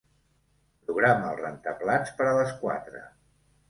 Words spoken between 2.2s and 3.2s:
a les quatre.